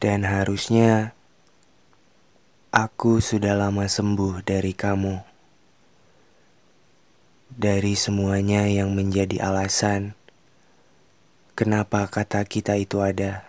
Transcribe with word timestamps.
Dan 0.00 0.24
harusnya 0.24 1.12
aku 2.72 3.20
sudah 3.20 3.52
lama 3.52 3.84
sembuh 3.84 4.40
dari 4.40 4.72
kamu. 4.72 5.20
Dari 7.52 7.92
semuanya 7.92 8.64
yang 8.64 8.96
menjadi 8.96 9.44
alasan 9.44 10.16
kenapa 11.52 12.08
kata 12.08 12.48
kita 12.48 12.80
itu 12.80 13.04
ada. 13.04 13.44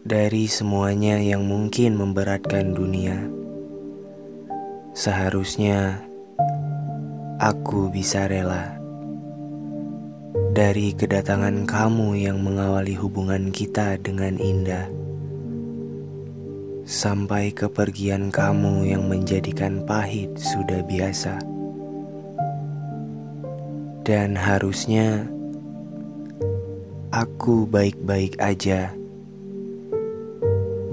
Dari 0.00 0.48
semuanya 0.48 1.20
yang 1.20 1.44
mungkin 1.44 2.00
memberatkan 2.00 2.72
dunia. 2.72 3.20
Seharusnya 4.96 6.00
aku 7.36 7.92
bisa 7.92 8.24
rela 8.24 8.85
dari 10.56 10.96
kedatangan 10.96 11.68
kamu 11.68 12.16
yang 12.16 12.40
mengawali 12.40 12.96
hubungan 12.96 13.52
kita 13.52 14.00
dengan 14.00 14.40
indah, 14.40 14.88
sampai 16.88 17.52
kepergian 17.52 18.32
kamu 18.32 18.88
yang 18.88 19.04
menjadikan 19.04 19.84
pahit 19.84 20.32
sudah 20.40 20.80
biasa, 20.80 21.36
dan 24.08 24.32
harusnya 24.32 25.28
aku 27.12 27.68
baik-baik 27.68 28.40
aja, 28.40 28.96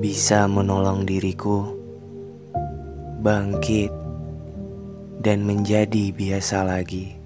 bisa 0.03 0.43
menolong 0.51 1.07
diriku 1.07 1.71
bangkit 3.23 3.95
dan 5.23 5.47
menjadi 5.47 6.11
biasa 6.11 6.67
lagi 6.67 7.22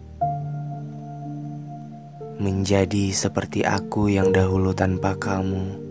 menjadi 2.37 3.09
seperti 3.09 3.65
aku 3.65 4.13
yang 4.13 4.29
dahulu 4.29 4.69
tanpa 4.69 5.17
kamu. 5.17 5.89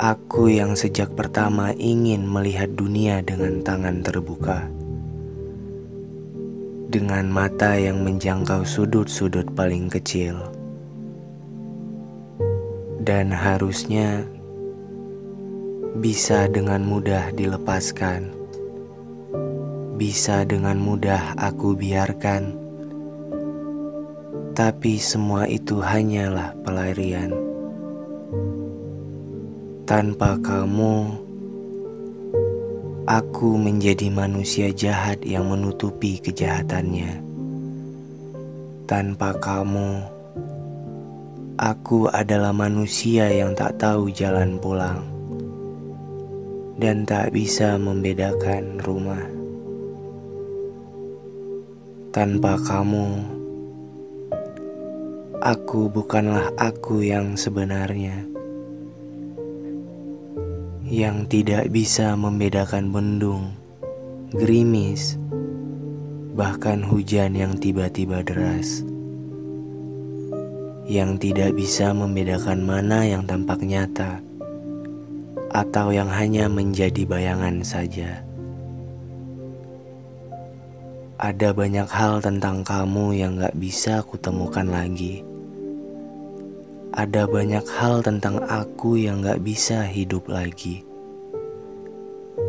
Aku 0.00 0.48
yang 0.48 0.72
sejak 0.72 1.12
pertama 1.12 1.76
ingin 1.76 2.24
melihat 2.24 2.72
dunia 2.72 3.20
dengan 3.20 3.60
tangan 3.60 4.00
terbuka, 4.00 4.64
dengan 6.88 7.28
mata 7.28 7.76
yang 7.76 8.00
menjangkau 8.00 8.64
sudut-sudut 8.64 9.52
paling 9.52 9.92
kecil, 9.92 10.38
dan 13.04 13.28
harusnya 13.34 14.24
bisa 15.98 16.46
dengan 16.48 16.86
mudah 16.86 17.34
dilepaskan, 17.36 18.32
bisa 19.98 20.46
dengan 20.46 20.78
mudah 20.78 21.34
aku 21.36 21.74
biarkan 21.74 22.67
tapi 24.58 24.98
semua 24.98 25.46
itu 25.46 25.78
hanyalah 25.78 26.50
pelarian. 26.66 27.30
Tanpa 29.86 30.34
kamu, 30.42 31.14
aku 33.06 33.54
menjadi 33.54 34.10
manusia 34.10 34.74
jahat 34.74 35.22
yang 35.22 35.46
menutupi 35.46 36.18
kejahatannya. 36.18 37.22
Tanpa 38.90 39.30
kamu, 39.38 40.02
aku 41.54 42.10
adalah 42.10 42.50
manusia 42.50 43.30
yang 43.30 43.54
tak 43.54 43.78
tahu 43.78 44.10
jalan 44.10 44.58
pulang 44.58 45.06
dan 46.82 47.06
tak 47.06 47.30
bisa 47.30 47.78
membedakan 47.78 48.82
rumah. 48.82 49.22
Tanpa 52.10 52.58
kamu, 52.58 53.37
Aku 55.38 55.86
bukanlah 55.86 56.50
aku 56.58 57.06
yang 57.06 57.38
sebenarnya, 57.38 58.26
yang 60.82 61.30
tidak 61.30 61.70
bisa 61.70 62.18
membedakan 62.18 62.90
bendung, 62.90 63.54
gerimis, 64.34 65.14
bahkan 66.34 66.82
hujan 66.82 67.38
yang 67.38 67.54
tiba-tiba 67.54 68.26
deras, 68.26 68.82
yang 70.90 71.14
tidak 71.22 71.54
bisa 71.54 71.94
membedakan 71.94 72.66
mana 72.66 73.06
yang 73.06 73.22
tampak 73.22 73.62
nyata 73.62 74.18
atau 75.54 75.94
yang 75.94 76.10
hanya 76.10 76.50
menjadi 76.50 77.06
bayangan 77.06 77.62
saja. 77.62 78.26
Ada 81.18 81.50
banyak 81.50 81.90
hal 81.90 82.22
tentang 82.22 82.62
kamu 82.62 83.10
yang 83.18 83.42
gak 83.42 83.58
bisa 83.58 84.06
kutemukan 84.06 84.70
lagi. 84.70 85.26
Ada 86.94 87.26
banyak 87.26 87.66
hal 87.74 88.06
tentang 88.06 88.38
aku 88.46 88.94
yang 88.94 89.26
gak 89.26 89.42
bisa 89.42 89.82
hidup 89.82 90.30
lagi. 90.30 90.86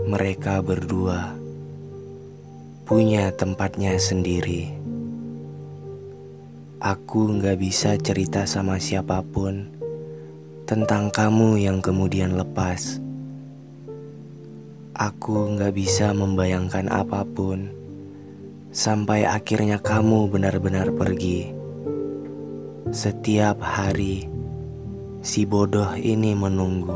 Mereka 0.06 0.62
berdua 0.62 1.34
punya 2.86 3.34
tempatnya 3.34 3.98
sendiri. 3.98 4.70
Aku 6.78 7.42
gak 7.42 7.58
bisa 7.58 7.98
cerita 7.98 8.46
sama 8.46 8.78
siapa 8.78 9.26
pun 9.26 9.66
tentang 10.70 11.10
kamu 11.10 11.58
yang 11.58 11.82
kemudian 11.82 12.38
lepas. 12.38 13.02
Aku 14.94 15.58
gak 15.58 15.74
bisa 15.74 16.14
membayangkan 16.14 16.86
apa 16.86 17.26
pun 17.26 17.80
sampai 18.80 19.28
akhirnya 19.28 19.76
kamu 19.84 20.32
benar-benar 20.32 20.96
pergi. 20.96 21.52
Setiap 22.96 23.60
hari, 23.60 24.24
si 25.20 25.44
bodoh 25.44 26.00
ini 26.00 26.32
menunggu. 26.32 26.96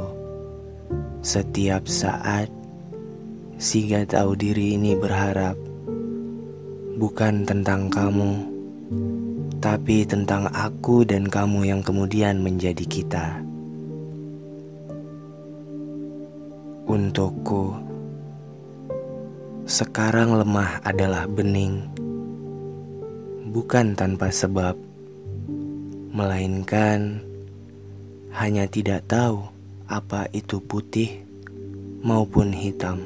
Setiap 1.19 1.83
saat, 1.91 2.47
si 3.59 3.91
gak 3.91 4.15
tahu 4.15 4.31
diri 4.39 4.79
ini 4.79 4.95
berharap 4.95 5.59
bukan 6.95 7.43
tentang 7.43 7.91
kamu, 7.91 8.31
tapi 9.59 10.07
tentang 10.07 10.47
aku 10.55 11.03
dan 11.03 11.27
kamu 11.27 11.67
yang 11.67 11.81
kemudian 11.83 12.39
menjadi 12.39 12.85
kita. 12.87 13.43
Untukku, 16.87 17.75
sekarang 19.73 20.37
lemah 20.37 20.85
adalah 20.85 21.25
bening, 21.25 21.81
bukan 23.49 23.97
tanpa 23.97 24.29
sebab, 24.29 24.77
melainkan 26.13 27.17
hanya 28.37 28.69
tidak 28.69 29.01
tahu 29.09 29.41
apa 29.89 30.29
itu 30.29 30.61
putih 30.61 31.25
maupun 32.05 32.53
hitam, 32.53 33.01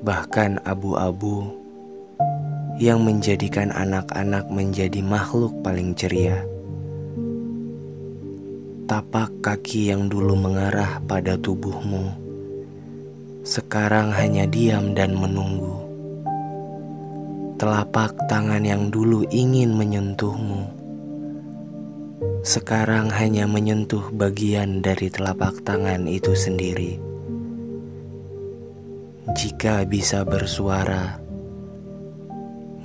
bahkan 0.00 0.56
abu-abu 0.64 1.52
yang 2.80 3.04
menjadikan 3.04 3.68
anak-anak 3.76 4.48
menjadi 4.48 5.04
makhluk 5.04 5.52
paling 5.60 5.92
ceria. 5.92 6.40
Tapak 8.88 9.36
kaki 9.44 9.92
yang 9.92 10.08
dulu 10.08 10.32
mengarah 10.32 10.96
pada 11.04 11.36
tubuhmu 11.36 12.21
sekarang 13.42 14.14
hanya 14.14 14.46
diam 14.46 14.94
dan 14.94 15.18
menunggu. 15.18 15.82
Telapak 17.58 18.14
tangan 18.30 18.62
yang 18.62 18.86
dulu 18.86 19.26
ingin 19.34 19.74
menyentuhmu, 19.74 20.70
sekarang 22.46 23.10
hanya 23.10 23.50
menyentuh 23.50 24.14
bagian 24.14 24.78
dari 24.78 25.10
telapak 25.10 25.58
tangan 25.66 26.06
itu 26.06 26.38
sendiri. 26.38 27.02
Jika 29.34 29.86
bisa 29.90 30.22
bersuara, 30.22 31.18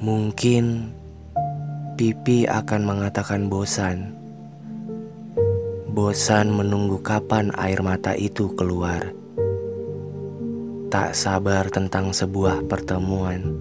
mungkin 0.02 0.90
pipi 2.02 2.50
akan 2.50 2.82
mengatakan 2.82 3.46
bosan. 3.46 4.14
Bosan 5.94 6.54
menunggu 6.54 7.02
kapan 7.02 7.54
air 7.58 7.82
mata 7.82 8.14
itu 8.14 8.54
keluar 8.54 9.27
tak 10.88 11.12
sabar 11.12 11.68
tentang 11.68 12.16
sebuah 12.16 12.64
pertemuan 12.72 13.60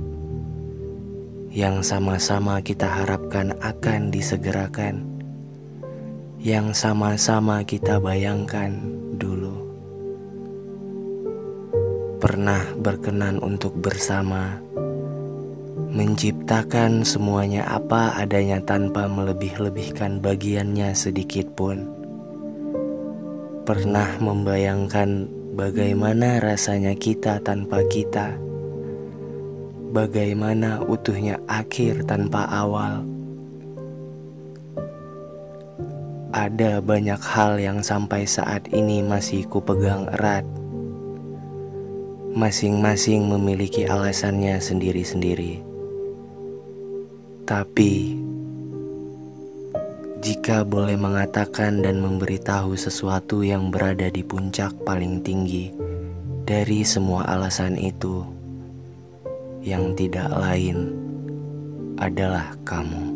yang 1.56 1.80
sama-sama 1.80 2.60
kita 2.60 2.84
harapkan 2.84 3.56
akan 3.64 4.12
disegerakan, 4.12 5.08
yang 6.36 6.76
sama-sama 6.76 7.64
kita 7.64 7.96
bayangkan 7.96 8.76
dulu. 9.16 9.56
Pernah 12.20 12.76
berkenan 12.76 13.40
untuk 13.40 13.72
bersama, 13.80 14.60
menciptakan 15.96 17.08
semuanya 17.08 17.64
apa 17.72 18.20
adanya 18.20 18.60
tanpa 18.60 19.08
melebih-lebihkan 19.08 20.20
bagiannya 20.20 20.92
sedikit 20.92 21.48
pun. 21.56 21.88
Pernah 23.64 24.20
membayangkan 24.20 25.24
Bagaimana 25.56 26.36
rasanya 26.36 26.92
kita 26.92 27.40
tanpa 27.40 27.80
kita? 27.88 28.36
Bagaimana 29.88 30.84
utuhnya 30.84 31.40
akhir 31.48 32.04
tanpa 32.04 32.44
awal? 32.44 33.00
Ada 36.36 36.84
banyak 36.84 37.16
hal 37.16 37.56
yang 37.56 37.80
sampai 37.80 38.28
saat 38.28 38.68
ini 38.68 39.00
masih 39.00 39.48
kupegang 39.48 40.04
erat. 40.20 40.44
Masing-masing 42.36 43.24
memiliki 43.24 43.88
alasannya 43.88 44.60
sendiri-sendiri. 44.60 45.64
Tapi, 47.48 48.12
jika 50.26 50.66
boleh 50.66 50.98
mengatakan 50.98 51.86
dan 51.86 52.02
memberitahu 52.02 52.74
sesuatu 52.74 53.46
yang 53.46 53.70
berada 53.70 54.10
di 54.10 54.26
puncak 54.26 54.74
paling 54.82 55.22
tinggi 55.22 55.70
dari 56.42 56.82
semua 56.82 57.22
alasan 57.30 57.78
itu, 57.78 58.26
yang 59.62 59.94
tidak 59.94 60.26
lain 60.34 60.90
adalah 62.02 62.58
kamu. 62.66 63.06